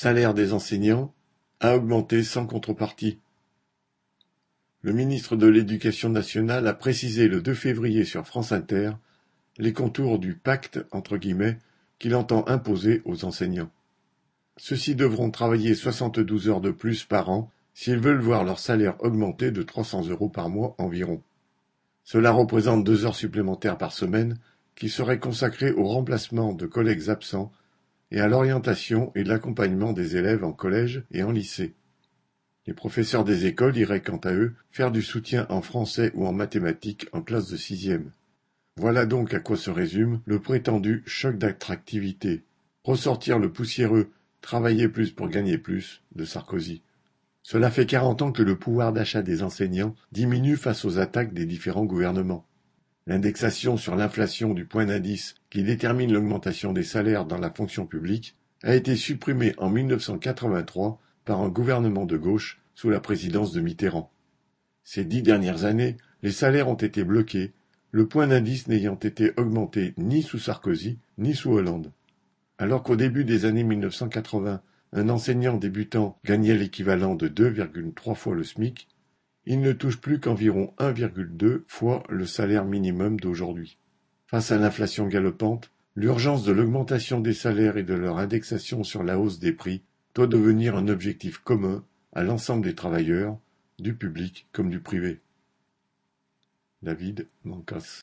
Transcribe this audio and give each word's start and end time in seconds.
Salaire 0.00 0.32
des 0.32 0.52
enseignants 0.52 1.12
a 1.58 1.74
augmenté 1.74 2.22
sans 2.22 2.46
contrepartie. 2.46 3.18
Le 4.80 4.92
ministre 4.92 5.34
de 5.34 5.48
l'Éducation 5.48 6.08
nationale 6.08 6.68
a 6.68 6.72
précisé 6.72 7.26
le 7.26 7.42
2 7.42 7.52
février 7.52 8.04
sur 8.04 8.24
France 8.24 8.52
Inter 8.52 8.92
les 9.56 9.72
contours 9.72 10.20
du 10.20 10.34
pacte 10.34 10.78
entre 10.92 11.16
guillemets 11.16 11.58
qu'il 11.98 12.14
entend 12.14 12.46
imposer 12.46 13.02
aux 13.06 13.24
enseignants. 13.24 13.72
Ceux-ci 14.56 14.94
devront 14.94 15.32
travailler 15.32 15.74
72 15.74 16.48
heures 16.48 16.60
de 16.60 16.70
plus 16.70 17.02
par 17.02 17.28
an 17.28 17.50
s'ils 17.74 17.98
veulent 17.98 18.20
voir 18.20 18.44
leur 18.44 18.60
salaire 18.60 19.02
augmenter 19.02 19.50
de 19.50 19.64
300 19.64 20.06
euros 20.10 20.28
par 20.28 20.48
mois 20.48 20.76
environ. 20.78 21.20
Cela 22.04 22.30
représente 22.30 22.84
deux 22.84 23.04
heures 23.04 23.16
supplémentaires 23.16 23.78
par 23.78 23.90
semaine 23.90 24.38
qui 24.76 24.90
seraient 24.90 25.18
consacrées 25.18 25.72
au 25.72 25.88
remplacement 25.88 26.52
de 26.52 26.66
collègues 26.66 27.10
absents 27.10 27.50
et 28.10 28.20
à 28.20 28.28
l'orientation 28.28 29.12
et 29.14 29.24
l'accompagnement 29.24 29.92
des 29.92 30.16
élèves 30.16 30.44
en 30.44 30.52
collège 30.52 31.02
et 31.10 31.22
en 31.22 31.30
lycée. 31.30 31.74
Les 32.66 32.74
professeurs 32.74 33.24
des 33.24 33.46
écoles 33.46 33.76
iraient 33.76 34.02
quant 34.02 34.18
à 34.18 34.32
eux 34.32 34.54
faire 34.70 34.90
du 34.90 35.02
soutien 35.02 35.46
en 35.48 35.62
français 35.62 36.12
ou 36.14 36.26
en 36.26 36.32
mathématiques 36.32 37.08
en 37.12 37.22
classe 37.22 37.50
de 37.50 37.56
sixième. 37.56 38.10
Voilà 38.76 39.06
donc 39.06 39.34
à 39.34 39.40
quoi 39.40 39.56
se 39.56 39.70
résume 39.70 40.20
le 40.26 40.38
prétendu 40.38 41.02
choc 41.06 41.38
d'attractivité. 41.38 42.44
Ressortir 42.84 43.38
le 43.38 43.52
poussiéreux 43.52 44.10
Travailler 44.40 44.88
plus 44.88 45.10
pour 45.10 45.28
gagner 45.28 45.58
plus 45.58 46.02
de 46.14 46.24
Sarkozy. 46.24 46.82
Cela 47.42 47.70
fait 47.70 47.86
quarante 47.86 48.22
ans 48.22 48.32
que 48.32 48.42
le 48.42 48.56
pouvoir 48.56 48.92
d'achat 48.92 49.22
des 49.22 49.42
enseignants 49.42 49.94
diminue 50.12 50.56
face 50.56 50.84
aux 50.84 50.98
attaques 50.98 51.34
des 51.34 51.46
différents 51.46 51.84
gouvernements. 51.84 52.46
L'indexation 53.08 53.78
sur 53.78 53.96
l'inflation 53.96 54.52
du 54.52 54.66
point 54.66 54.84
d'indice 54.84 55.34
qui 55.48 55.62
détermine 55.62 56.12
l'augmentation 56.12 56.74
des 56.74 56.82
salaires 56.82 57.24
dans 57.24 57.38
la 57.38 57.50
fonction 57.50 57.86
publique 57.86 58.36
a 58.62 58.74
été 58.74 58.96
supprimée 58.96 59.54
en 59.56 59.70
1983 59.70 61.00
par 61.24 61.40
un 61.40 61.48
gouvernement 61.48 62.04
de 62.04 62.18
gauche 62.18 62.60
sous 62.74 62.90
la 62.90 63.00
présidence 63.00 63.52
de 63.52 63.62
Mitterrand. 63.62 64.12
Ces 64.84 65.06
dix 65.06 65.22
dernières 65.22 65.64
années, 65.64 65.96
les 66.22 66.32
salaires 66.32 66.68
ont 66.68 66.74
été 66.74 67.02
bloqués, 67.02 67.54
le 67.92 68.06
point 68.06 68.26
d'indice 68.26 68.68
n'ayant 68.68 68.98
été 68.98 69.32
augmenté 69.38 69.94
ni 69.96 70.20
sous 70.20 70.38
Sarkozy 70.38 70.98
ni 71.16 71.34
sous 71.34 71.52
Hollande. 71.52 71.90
Alors 72.58 72.82
qu'au 72.82 72.96
début 72.96 73.24
des 73.24 73.46
années 73.46 73.64
1980, 73.64 74.60
un 74.92 75.08
enseignant 75.08 75.56
débutant 75.56 76.18
gagnait 76.26 76.58
l'équivalent 76.58 77.14
de 77.14 77.28
2,3 77.28 78.14
fois 78.14 78.34
le 78.34 78.44
SMIC, 78.44 78.86
il 79.50 79.62
ne 79.62 79.72
touche 79.72 79.98
plus 79.98 80.20
qu'environ 80.20 80.74
1,2 80.78 81.62
fois 81.66 82.02
le 82.10 82.26
salaire 82.26 82.66
minimum 82.66 83.18
d'aujourd'hui. 83.18 83.78
Face 84.26 84.52
à 84.52 84.58
l'inflation 84.58 85.06
galopante, 85.06 85.72
l'urgence 85.96 86.44
de 86.44 86.52
l'augmentation 86.52 87.18
des 87.18 87.32
salaires 87.32 87.78
et 87.78 87.82
de 87.82 87.94
leur 87.94 88.18
indexation 88.18 88.84
sur 88.84 89.02
la 89.02 89.18
hausse 89.18 89.38
des 89.38 89.52
prix 89.52 89.82
doit 90.14 90.26
devenir 90.26 90.76
un 90.76 90.86
objectif 90.86 91.38
commun 91.38 91.82
à 92.12 92.22
l'ensemble 92.22 92.62
des 92.62 92.74
travailleurs, 92.74 93.38
du 93.78 93.94
public 93.94 94.46
comme 94.52 94.68
du 94.68 94.80
privé. 94.80 95.22
David 96.82 97.26
Mancas 97.44 97.96